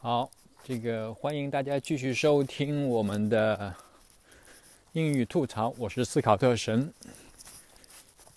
[0.00, 0.30] 好，
[0.62, 3.74] 这个欢迎大家继续收听我们的
[4.92, 6.94] 英语吐槽，我是斯考特神。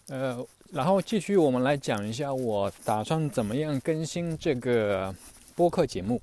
[0.07, 5.13] 呃，然后继续我们来讲一下，我打算怎么样更新这个
[5.55, 6.19] 播客节目。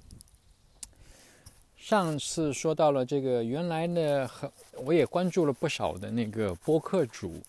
[1.77, 4.51] 上次说到了这个，原来呢，很
[4.85, 7.41] 我也关注了不少的那个播客主，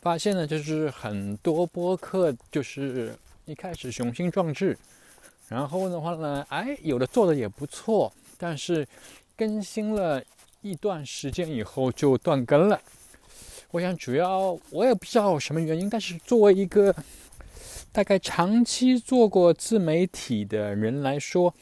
[0.00, 3.12] 发现呢，就是很多播客就是
[3.46, 4.78] 一开始雄心壮志。
[5.52, 8.88] 然后的话呢，哎，有的做的也不错，但是
[9.36, 10.22] 更新了
[10.62, 12.80] 一段时间以后就断更了。
[13.70, 16.94] 我想主要我也不知道什么原因，但是作为一个
[17.92, 21.54] 大概长期做过自媒体的人来说，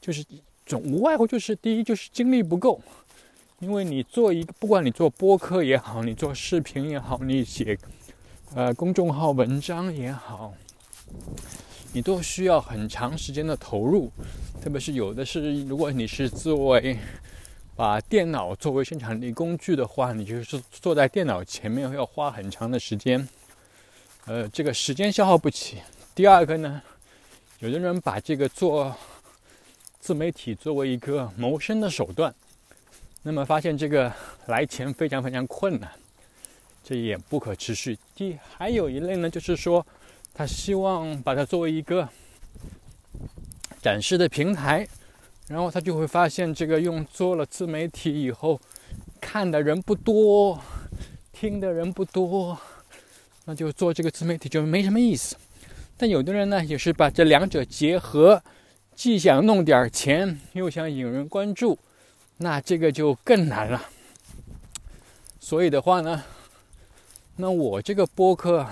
[0.00, 0.24] 就是
[0.64, 2.80] 总无外乎就是第一就是精力不够，
[3.58, 7.78] 因为你做一个不管你做播客也好，你做视频也好，你写
[8.54, 10.54] 呃公众号文章也好。
[11.96, 14.12] 你都需要很长时间的投入，
[14.60, 16.98] 特别是有的是，如果你是作为
[17.74, 23.26] 把电脑作为生产力工具的话，你就是坐在电脑前面要花很长的时间，
[24.26, 25.78] 呃，这个时间消耗不起。
[26.14, 26.82] 第二个呢，
[27.60, 28.94] 有的人把这个做
[29.98, 32.34] 自媒体作为一个谋生的手段，
[33.22, 34.12] 那么发现这个
[34.48, 35.90] 来钱非常非常困难，
[36.84, 37.96] 这也不可持续。
[38.14, 39.86] 第还有一类呢，就是说。
[40.38, 42.06] 他希望把它作为一个
[43.80, 44.86] 展示的平台，
[45.48, 48.60] 然后他就会发现，这个用做了自媒体以后，
[49.18, 50.60] 看的人不多，
[51.32, 52.60] 听的人不多，
[53.46, 55.36] 那就做这个自媒体就没什么意思。
[55.96, 58.42] 但有的人呢，也是把这两者结合，
[58.94, 61.78] 既想弄点钱，又想引人关注，
[62.36, 63.82] 那这个就更难了。
[65.40, 66.22] 所以的话呢，
[67.36, 68.66] 那我这个播客。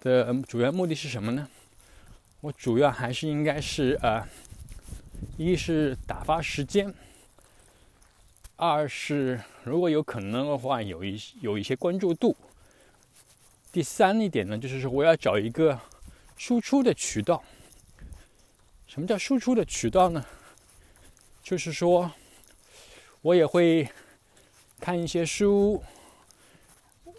[0.00, 1.48] 的主要目的是什么呢？
[2.40, 4.24] 我主要还是应该是呃，
[5.36, 6.94] 一是打发时间，
[8.56, 12.36] 二是如果有可能的话，有一有一些关注度。
[13.72, 15.80] 第三一点呢，就是说我要找一个
[16.36, 17.42] 输出的渠道。
[18.86, 20.24] 什么叫输出的渠道呢？
[21.42, 22.12] 就是说
[23.22, 23.88] 我也会
[24.78, 25.82] 看一些书。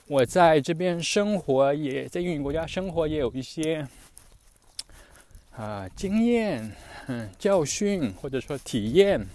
[0.09, 3.85] 我在这边生活，也在英语国家生活，也有一些
[5.51, 6.72] 啊经验、
[7.07, 9.28] 嗯教训或者说体验，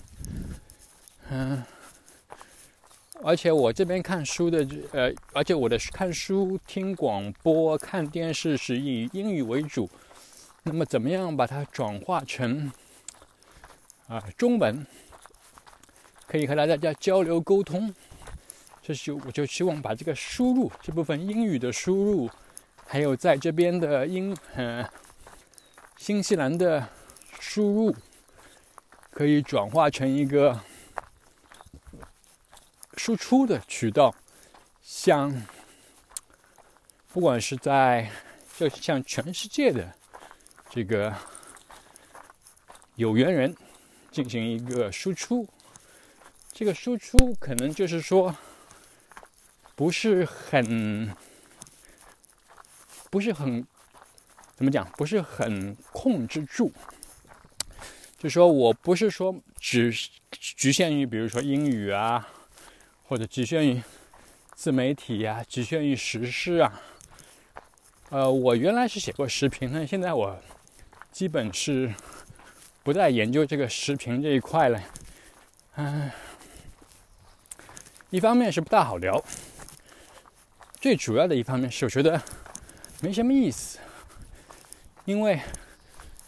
[1.28, 1.62] 嗯，
[3.22, 9.90] 而且我这边看书的，呃，而且我的看书、听广播、看电视是以英语为主，
[10.62, 12.72] 那么怎么样把它转化成
[14.08, 14.86] 啊中文，
[16.26, 17.94] 可以和大家交流沟通。
[18.84, 22.28] 这是我就希望把这个输入这部分英语的输入，
[22.84, 24.84] 还有在这边的英呃
[25.96, 26.88] 新西兰的
[27.38, 27.94] 输入，
[29.12, 30.60] 可以转化成一个
[32.96, 34.12] 输出的渠道，
[34.82, 35.32] 像
[37.12, 38.10] 不管是在
[38.58, 39.94] 就是像全世界的
[40.70, 41.14] 这个
[42.96, 43.56] 有缘人
[44.10, 45.48] 进行一个输出，
[46.50, 48.34] 这个输出可能就是说。
[49.82, 51.12] 不是很，
[53.10, 53.66] 不是很，
[54.54, 54.88] 怎么讲？
[54.92, 56.70] 不是很控制住。
[58.16, 59.92] 就说我不是说只
[60.30, 62.28] 局限于，比如说英语啊，
[63.08, 63.82] 或者局限于
[64.54, 66.80] 自媒体呀，局限于时事啊。
[68.10, 70.38] 呃，我原来是写过视频的，现在我
[71.10, 71.92] 基本是
[72.84, 74.80] 不再研究这个视频这一块了。
[75.74, 76.08] 嗯，
[78.10, 79.20] 一方面是不大好聊。
[80.82, 82.20] 最主要的一方面是，我觉得
[83.00, 83.78] 没什么意思，
[85.04, 85.40] 因为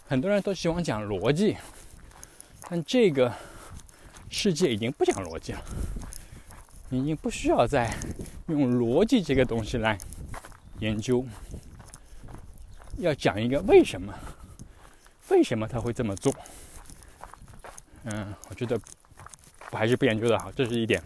[0.06, 1.56] 很多人都喜欢讲逻辑，
[2.70, 3.34] 但这个
[4.30, 5.60] 世界已经不讲逻辑了，
[6.90, 7.92] 已经不需要再
[8.46, 9.98] 用逻辑这个东西来
[10.78, 11.26] 研究，
[12.98, 14.14] 要讲一个为什么，
[15.30, 16.32] 为什么他会这么做？
[18.04, 18.80] 嗯，我觉得
[19.72, 21.02] 我还是不研究的好，这是一点。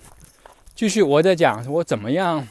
[0.75, 2.47] 继续，我在讲我怎么样。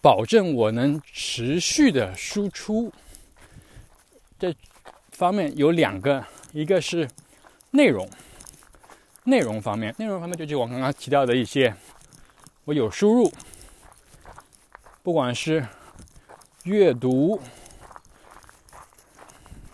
[0.00, 2.92] 保证我能持续的输出，
[4.38, 4.54] 这
[5.10, 7.08] 方面有两个，一个是
[7.72, 8.08] 内容，
[9.24, 11.74] 内容方面，内容方面就是我刚刚提到的一些，
[12.64, 13.32] 我有输入，
[15.02, 15.66] 不管是
[16.62, 17.40] 阅读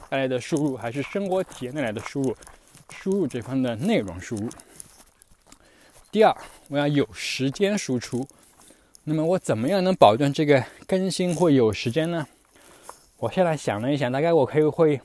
[0.09, 2.35] 带来的输入，还是生活体验带来的输入，
[2.89, 4.49] 输入这方的内容输入。
[6.11, 6.35] 第二，
[6.69, 8.27] 我要有时间输出。
[9.07, 12.27] 那么我怎么样能保证这个更新会有时间呢？
[13.19, 14.99] 我现在想了一想，大概我可以会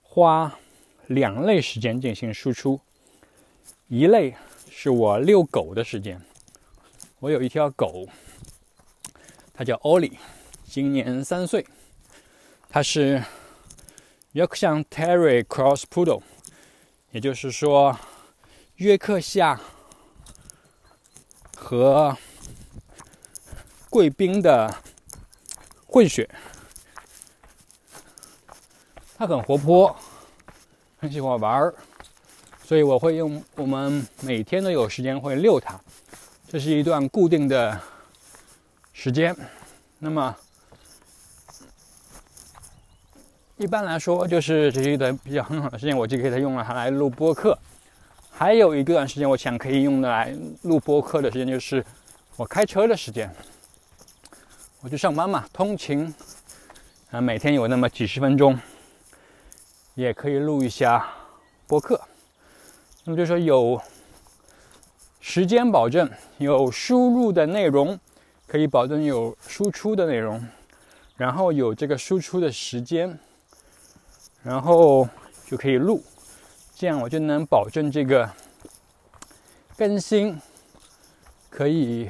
[0.00, 0.58] 花
[1.06, 2.80] 两类时间进行输出，
[3.88, 4.34] 一类
[4.70, 6.18] 是我遛狗的时间。
[7.18, 8.08] 我有一条狗，
[9.52, 10.16] 它叫 Ollie，
[10.64, 11.66] 今年三岁，
[12.70, 13.22] 它是
[14.32, 16.22] Yorkshire Terrier Cross Poodle，
[17.10, 17.98] 也就是说
[18.76, 19.60] 约克夏
[21.54, 22.16] 和
[23.96, 24.70] 贵宾的
[25.86, 26.28] 混血。
[29.16, 29.96] 它很活泼，
[30.98, 31.74] 很喜欢玩儿，
[32.62, 35.80] 所以我会用我们每天都有时间会遛它，
[36.46, 37.80] 这是一段固定的
[38.92, 39.34] 时间。
[39.98, 40.36] 那么
[43.56, 47.58] 一般来说，就是这是一段比较很好的时间，我就给它用了它来录播客。
[48.30, 51.82] 还有一段时间，我想可以用来录播客的时间，就是
[52.36, 53.34] 我开车的时间。
[54.86, 56.14] 我去上班嘛，通勤
[57.10, 58.56] 啊，每天有那么几十分钟。
[59.96, 61.12] 也可以录一下
[61.66, 62.00] 播客，
[63.02, 63.82] 那么就说有
[65.18, 67.98] 时间保证，有输入的内容，
[68.46, 70.40] 可以保证有输出的内容，
[71.16, 73.18] 然后有这个输出的时间，
[74.44, 75.08] 然后
[75.48, 76.00] 就可以录，
[76.76, 78.30] 这样我就能保证这个
[79.76, 80.40] 更新
[81.50, 82.08] 可以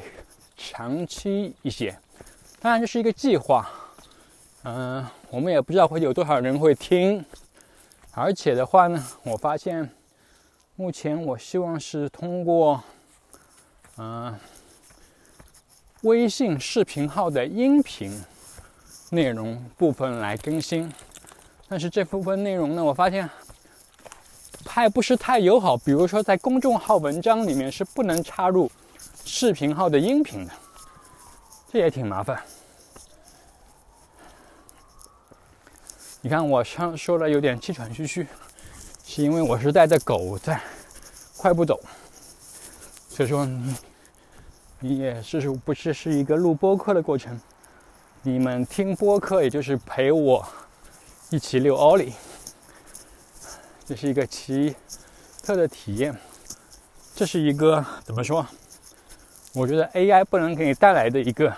[0.58, 1.98] 长期一些。
[2.58, 3.70] 当然这是一个计划，
[4.64, 7.24] 嗯，我们也不知道会有多少人会听。
[8.12, 9.88] 而且的话呢，我发现
[10.74, 12.82] 目前我希望是通过
[13.98, 14.34] 嗯
[16.02, 18.10] 微信视频号的音频
[19.10, 20.90] 内容部分来更新，
[21.68, 23.28] 但是这部分内容呢，我发现
[24.66, 25.76] 还不是太友好。
[25.76, 28.70] 比如说在公众号文章里面是不能插入
[29.24, 30.52] 视频号的音频的，
[31.76, 32.42] 这也挺麻烦。
[36.22, 38.26] 你看我上说的有点气喘吁吁，
[39.04, 40.58] 是因为我是带着狗在
[41.36, 41.78] 快步走，
[43.10, 43.76] 所以说你
[44.80, 47.38] 你也是不是是一个录播客的过程？
[48.22, 50.48] 你们听播客也就是陪我
[51.28, 52.14] 一起遛奥利，
[53.84, 54.74] 这是一个奇
[55.42, 56.18] 特的体验。
[57.14, 58.46] 这是一个怎么说？
[59.52, 61.50] 我觉得 AI 不能给你带来的一个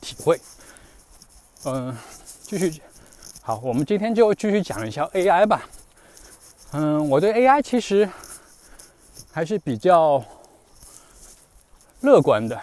[0.00, 0.40] 体会。
[1.64, 1.96] 嗯，
[2.42, 2.80] 继续
[3.42, 5.62] 好，我们今天就继续讲一下 AI 吧。
[6.72, 8.08] 嗯，我对 AI 其实
[9.32, 10.22] 还是比较
[12.00, 12.60] 乐观的。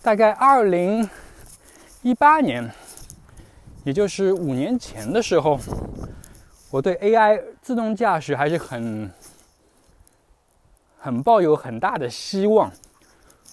[0.00, 1.08] 大概二零
[2.02, 2.70] 一八年，
[3.84, 5.58] 也就是五年前的时候，
[6.70, 9.10] 我对 AI 自动驾驶还是很
[10.98, 12.70] 很抱有很大的希望。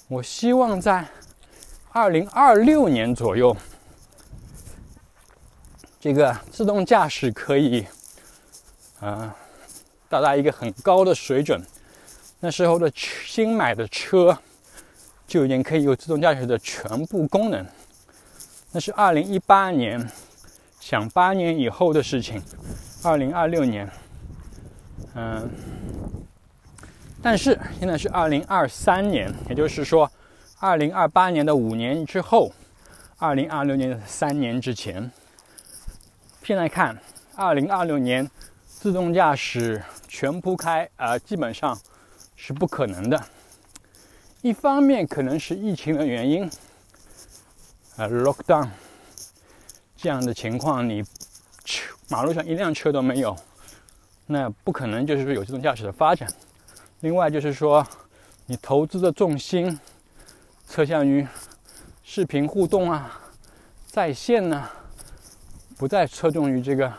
[0.08, 1.08] 我希望在
[1.94, 3.56] 二零二六年左右。
[6.00, 7.86] 这个自动驾驶可以，
[9.02, 9.36] 啊，
[10.10, 11.62] 到达一个很高的水准。
[12.40, 14.36] 那时候的新买的车
[15.28, 17.64] 就已经可以有自动驾驶的全部功能。
[18.72, 20.10] 那是二零一八年，
[20.80, 22.42] 想八年以后的事情，
[23.04, 23.88] 二零二六年，
[25.14, 25.48] 嗯，
[27.22, 30.10] 但是现在是二零二三年，也就是说，
[30.64, 32.54] 二零二八年的五年之后，
[33.18, 35.12] 二零二六年的三年之前。
[36.44, 36.96] 现在看，
[37.36, 38.30] 二零二六年
[38.68, 41.76] 自动驾驶全铺开啊，基本上
[42.36, 43.20] 是不可能的。
[44.44, 46.48] 一方面可能是疫情的原因，
[47.98, 48.70] 呃，lockdown
[49.98, 51.04] 这样的情况，你
[51.66, 53.36] 车马路上一辆车都没有，
[54.28, 56.32] 那不可能就是说有自动驾驶的发展。
[57.00, 57.84] 另外就是说，
[58.46, 59.80] 你投资的重心
[60.72, 61.28] 侧向于
[62.02, 63.20] 视频互动啊，
[63.86, 64.70] 在线呢。
[65.78, 66.94] 不再侧重于这个，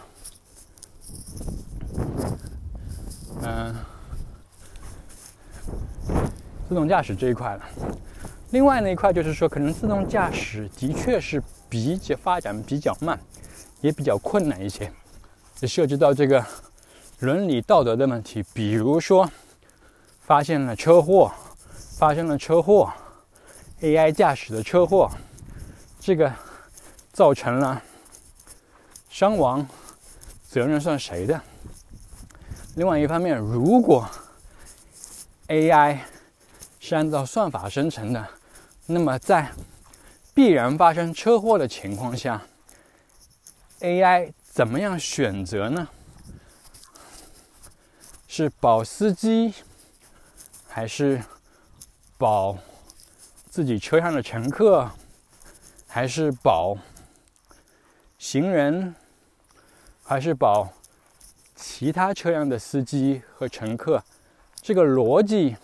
[3.43, 3.75] 嗯，
[6.69, 7.63] 自动驾驶这一块了。
[8.51, 13.19] 另外那一块就是说，可能自动驾驶的确是比较发展比较慢，
[13.81, 14.93] 也比较困难一些，
[15.61, 16.45] 也涉及到这个
[17.21, 18.45] 伦理道德的问题。
[18.53, 19.31] 比如说，
[20.21, 21.33] 发现了车祸，
[21.97, 22.93] 发生了车祸
[23.83, 25.11] ，AI 驾驶的车祸，
[26.01, 26.33] 这个
[27.13, 27.83] 造成了。
[29.11, 29.69] 伤亡
[30.49, 31.39] 责任算谁的？
[32.77, 34.09] 另外一方面，如果
[35.49, 35.99] AI
[36.81, 38.27] 是按照算法生成的，
[38.87, 39.53] 那么在
[40.33, 42.41] 必然发生车祸的情况下
[43.81, 45.87] ，AI 怎么样选择呢？
[48.27, 49.53] 是保司机，
[50.67, 51.23] 还是
[52.17, 52.57] 保
[53.53, 54.91] 自己车上的乘客，
[55.87, 56.75] 还是保
[58.17, 58.95] 行人？
[60.03, 60.73] 还是保
[61.55, 64.03] 其他车辆的司机和乘客？
[64.63, 65.59] 这个逻辑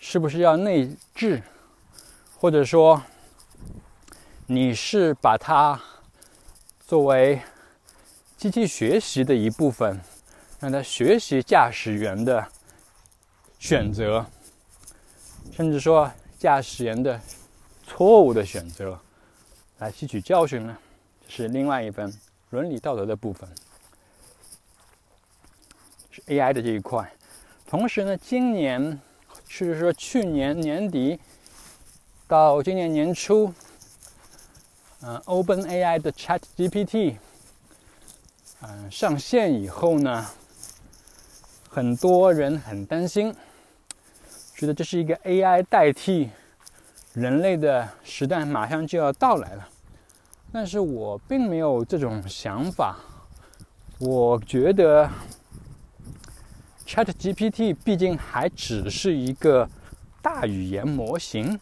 [0.00, 1.40] 是不是要内置，
[2.36, 3.00] 或者说
[4.46, 5.80] 你是把它
[6.84, 7.40] 作为
[8.36, 10.00] 机器学习的一部分，
[10.58, 12.48] 让它学习驾驶员的
[13.56, 14.26] 选择，
[15.52, 16.10] 甚至说
[16.46, 17.20] 驾驶员的
[17.84, 18.96] 错误的选择，
[19.78, 20.78] 来吸取教训呢？
[21.26, 22.16] 这是另外一份
[22.50, 23.50] 伦理道德的部分，
[26.08, 27.12] 是 AI 的这一块。
[27.66, 29.00] 同时呢，今年，
[29.48, 31.18] 是说去年年底
[32.28, 33.52] 到今年年初，
[35.02, 37.16] 嗯，OpenAI 的 ChatGPT，
[38.62, 40.24] 嗯，上线以后呢，
[41.68, 43.34] 很多人很担心，
[44.56, 46.30] 觉得这是一个 AI 代替
[47.12, 49.68] 人类的时代马上就要到来了。
[50.50, 52.96] 但是我并没有这种想法，
[53.98, 55.08] 我觉得。
[56.86, 59.68] Chat GPT 毕竟还只是一个
[60.22, 61.58] 大语言模型。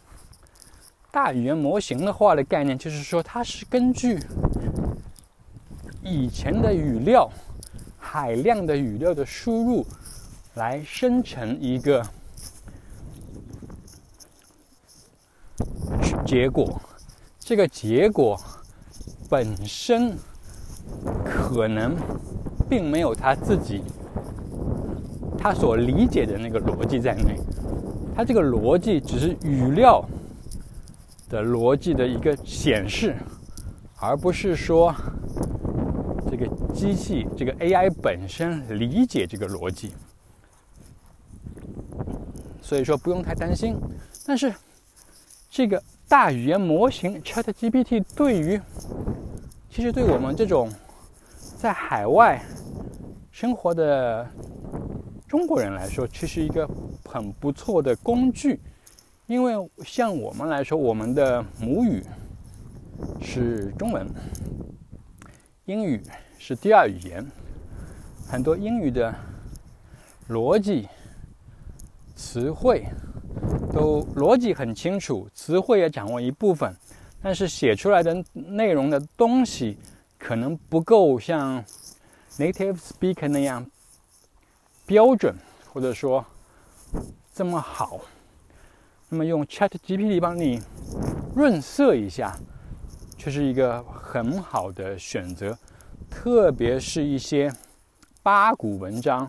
[1.10, 4.20] 大语言模型的话的概念就是说，它是根据
[6.02, 7.26] 以前的语料、
[7.98, 9.86] 海量的语料的输入
[10.56, 12.06] 来生成一个
[16.24, 16.80] 结果。
[17.38, 18.40] 这个结果
[19.28, 20.16] 本身
[21.24, 21.94] 可能
[22.68, 23.82] 并没有他自己。
[25.36, 27.38] 他所理解的那个逻辑在内，
[28.16, 30.02] 他这个逻辑只是语料
[31.28, 33.14] 的逻辑的一个显示，
[34.00, 34.94] 而不是说
[36.30, 39.92] 这个机器这个 AI 本身理解这个逻辑，
[42.62, 43.76] 所以说不用太担心。
[44.24, 44.50] 但是
[45.50, 45.82] 这个
[46.14, 48.60] 大语言模型 ChatGPT 对于
[49.68, 50.70] 其实对我们这种
[51.58, 52.40] 在海外
[53.32, 54.24] 生活的。
[55.26, 56.70] 中国人来说，其实一个
[57.04, 58.60] 很不错的工具，
[59.26, 59.54] 因为
[59.84, 62.00] 像我们来说，我们的母语
[63.20, 64.06] 是中文，
[65.64, 66.00] 英语
[66.38, 67.26] 是第二语言，
[68.28, 69.12] 很多英语的
[70.28, 70.88] 逻辑、
[72.14, 72.84] 词汇
[73.74, 76.72] 都逻辑很清楚，词汇也掌握一部分，
[77.20, 79.76] 但是写出来的内容的东西
[80.16, 81.62] 可能不够像
[82.38, 83.66] native speaker 那样。
[84.86, 85.34] 标准
[85.72, 86.24] 或者说
[87.32, 88.00] 这么好，
[89.08, 90.60] 那么用 Chat GPT 帮你
[91.34, 92.38] 润色一下，
[93.18, 95.58] 却是一个很好的选择。
[96.08, 97.52] 特别是一些
[98.22, 99.28] 八股文章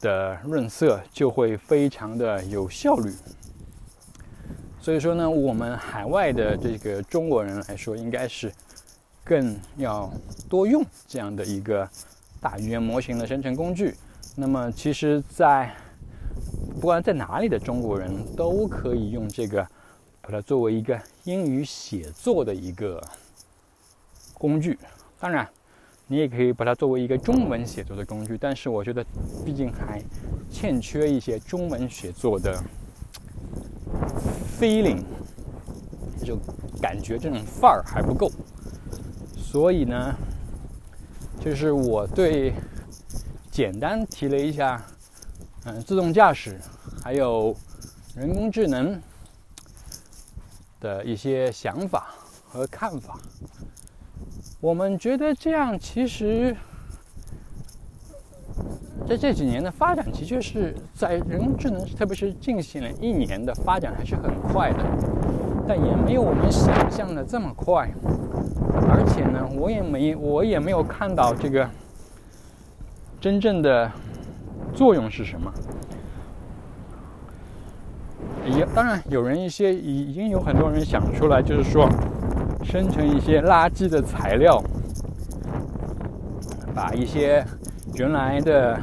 [0.00, 3.10] 的润色就会非常的有效率。
[4.82, 8.52] 所以说呢，我们海外的这个中国人来说，应该是
[9.22, 10.12] 更要
[10.48, 11.88] 多用这样的一个
[12.40, 13.94] 大语言模型的生成工具。
[14.34, 15.72] 那么，其实，在
[16.74, 19.64] 不管在哪里的中国人都可以用这个，
[20.20, 23.00] 把它作为一个英语写作的一个
[24.34, 24.76] 工具。
[25.20, 25.48] 当然，
[26.08, 28.36] 你也可以把它作为一个中文写作的工具。
[28.36, 29.06] 但是，我觉得
[29.44, 30.02] 毕竟还
[30.50, 32.60] 欠缺一些中文写作的
[34.62, 35.02] feeling，
[36.20, 36.38] 这种
[36.80, 38.30] 感觉，这种范儿还不够。
[39.36, 40.14] 所以呢，
[41.40, 42.54] 就是我对。
[43.50, 44.82] 简单提了一下，
[45.64, 46.58] 嗯，自动驾驶
[47.04, 47.54] 还有
[48.16, 48.98] 人工智能
[50.80, 52.14] 的一些想法
[52.48, 53.20] 和看法。
[54.58, 56.56] 我们觉得这样其实，
[59.08, 64.78] 在这几年的发展，的确是在人工智能，特别是近些年一年的发展还是很快的，
[65.68, 67.90] 但也没有我们想象的这么快。
[68.88, 71.68] 而且呢，我也没我也没有看到这个。
[73.20, 73.88] 真正的
[74.74, 75.52] 作用是什么？
[78.44, 81.88] 也当然，有人一些已经有很多人想出来，就是说
[82.64, 84.60] 生成一些垃圾的材料，
[86.74, 87.44] 把一些
[87.94, 88.78] 原来的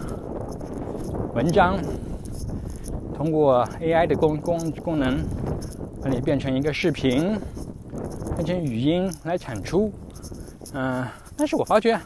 [1.33, 1.77] 文章
[3.13, 5.19] 通过 AI 的功功功能，
[6.01, 7.39] 把你变成一个视频，
[8.35, 9.91] 变成语音来产出。
[10.73, 11.05] 嗯，
[11.35, 11.99] 但是我发觉。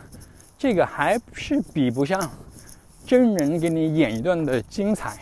[0.55, 2.17] 这个还是比不上
[3.05, 5.17] 真人给你演一段的精彩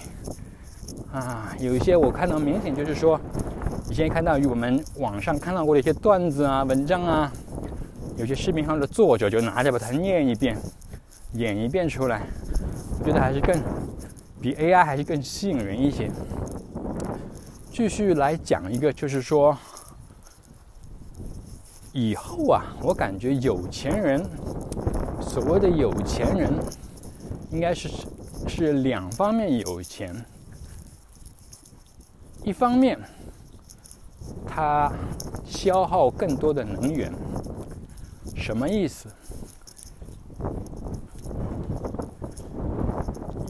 [1.11, 1.51] 啊！
[1.59, 3.19] 有一些我看到明显就是说，
[3.89, 7.33] 以前看到我们网上看到过的一些段子啊、文章啊，
[8.17, 10.57] 有些视频上的作者就拿着把它念一遍、
[11.33, 12.21] 演一遍出来，
[12.99, 13.61] 我觉得还是更
[14.39, 16.09] 比 AI 还是更吸引人一些。
[17.71, 19.57] 继续来讲一个，就是说
[21.93, 24.23] 以后啊，我感觉有钱人。
[25.21, 26.51] 所谓的有钱人，
[27.51, 27.89] 应该是
[28.47, 30.13] 是两方面有钱。
[32.43, 32.99] 一方面，
[34.45, 34.91] 他
[35.45, 37.13] 消耗更多的能源，
[38.35, 39.09] 什么意思？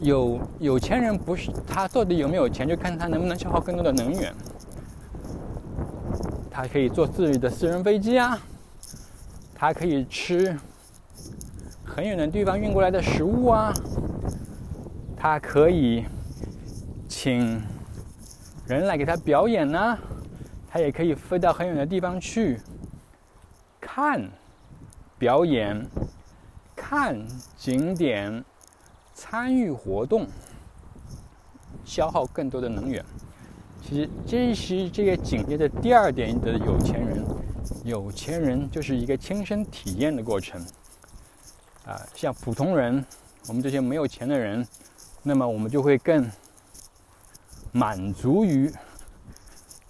[0.00, 4.34] 有有钱人不是他到底有没有钱，就看他能不能消耗更多的能源。
[6.50, 8.38] 他可以坐自己的私人飞机啊，
[9.54, 10.56] 他可以吃
[11.84, 13.72] 很远的地方运过来的食物啊，
[15.16, 16.04] 他可以
[17.08, 17.62] 请。
[18.68, 19.98] 人来给他表演呢，
[20.68, 22.58] 他也可以飞到很远的地方去
[23.80, 24.30] 看
[25.22, 25.86] 表演、
[26.74, 27.16] 看
[27.56, 28.44] 景点、
[29.14, 30.26] 参与活动，
[31.84, 33.04] 消耗更多的能源。
[33.80, 37.24] 其实这是这个紧接着第二点的有钱人，
[37.84, 40.60] 有钱人就是一个亲身体验的过程。
[41.86, 43.06] 啊，像普通人，
[43.46, 44.66] 我们这些没有钱的人，
[45.22, 46.28] 那么我们就会更。
[47.70, 48.70] 满足于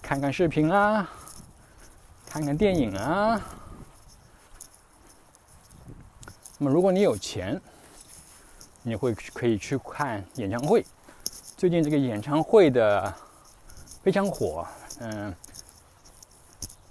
[0.02, 1.10] 看看视频啊，
[2.26, 3.40] 看看电影啊。
[6.62, 7.60] 那么，如果你有钱，
[8.84, 10.86] 你会可以去看演唱会。
[11.56, 13.12] 最近这个演唱会的
[14.00, 14.64] 非常火，
[15.00, 15.34] 嗯，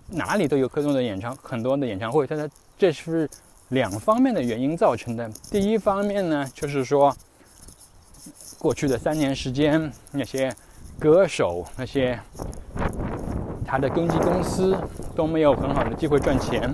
[0.09, 2.27] 哪里都有各种的演唱，很多的演唱会。
[2.27, 3.29] 但是这是
[3.69, 5.31] 两方面的原因造成的。
[5.49, 7.15] 第一方面呢，就是说
[8.59, 10.53] 过去的三年时间那些。
[10.99, 12.19] 歌手那些，
[13.65, 14.77] 他的经纪公司
[15.15, 16.71] 都没有很好的机会赚钱。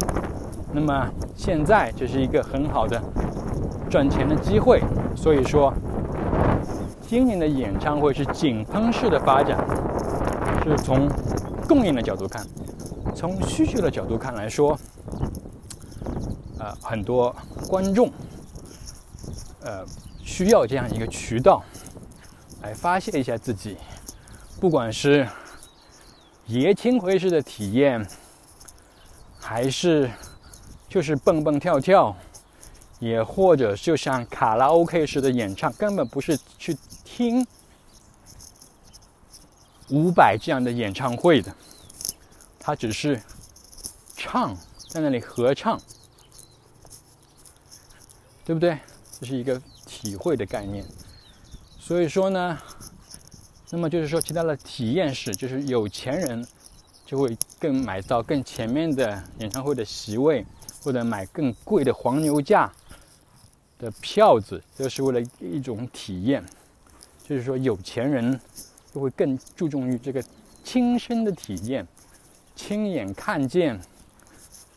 [0.79, 3.01] 那么现在这是一个很好的
[3.89, 4.79] 赚钱的机会。
[5.15, 5.73] 所以说，
[7.01, 9.57] 今年的演唱会是井喷式的发展，
[10.63, 11.09] 是从
[11.67, 12.45] 供应的角度看，
[13.15, 14.77] 从需求的角度看来说，
[16.59, 17.35] 呃，很多
[17.67, 18.11] 观众，
[19.63, 19.83] 呃，
[20.21, 21.63] 需要这样一个渠道
[22.61, 23.77] 来发泄一下自己。
[24.59, 25.27] 不管是
[26.45, 28.07] 爷青回式的体验，
[29.39, 30.07] 还是
[30.87, 32.15] 就是蹦蹦跳跳，
[32.99, 37.45] 也或者就像卡拉 OK 式的演唱，根本不是去听
[39.89, 41.53] 伍佰这样的演唱会的，
[42.59, 43.21] 他只是
[44.15, 44.55] 唱
[44.89, 45.79] 在那里合唱，
[48.45, 48.77] 对不对？
[49.19, 50.85] 这是一个体会的概念。
[51.79, 52.57] 所以说呢。
[53.69, 56.47] 那么就是说，其他的体验式，就是有钱人
[57.05, 60.45] 就会更买到更前面的演唱会的席位，
[60.87, 62.71] 或者买更贵的黄牛价
[63.77, 66.41] 的票子，这是为了一种体验。
[67.27, 68.39] 就是说，有钱人
[68.93, 70.23] 就会更注重于这个
[70.63, 71.85] 亲身的体验，
[72.55, 73.77] 亲眼看见、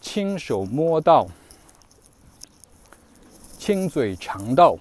[0.01, 1.29] 亲手摸到、
[3.57, 4.75] 亲嘴尝到，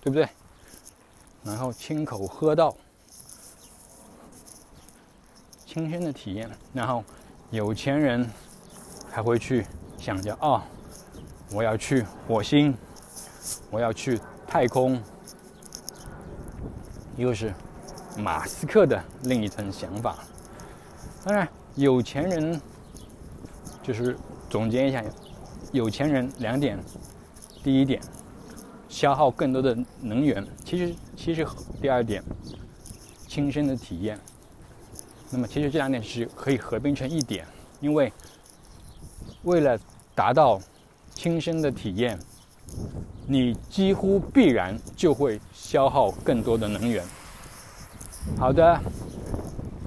[0.00, 0.26] 对不对？
[1.42, 2.74] 然后亲口喝到。
[5.66, 7.04] 亲身的体验，然后
[7.50, 8.26] 有钱人
[9.10, 9.66] 还会去
[10.04, 10.62] 想着哦，
[11.50, 12.76] 我要去火星，
[13.70, 15.02] 我要去太空，
[17.16, 17.54] 又是
[18.18, 20.18] 马斯克的另一层想法。
[21.24, 22.60] 当然，有钱人
[23.82, 24.14] 就是
[24.50, 25.02] 总结一下，
[25.72, 26.78] 有钱人两点：
[27.62, 27.98] 第一点，
[28.90, 31.46] 消耗更多的能源；其实，其实
[31.80, 32.22] 第二点，
[33.26, 34.20] 亲身的体验。
[35.30, 37.46] 那么，其实这两点是可以合并成一点，
[37.80, 38.12] 因为
[39.44, 39.80] 为了
[40.14, 40.60] 达到
[41.14, 42.18] 亲身的体验，
[43.26, 47.04] 你几乎必然就会消耗更多的能源。
[48.38, 48.80] 好的，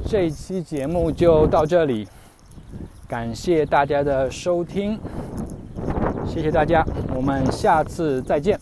[0.05, 2.07] 这一期节目就到这里，
[3.07, 4.99] 感谢大家的收听，
[6.27, 6.85] 谢谢大家，
[7.15, 8.59] 我们下次再见。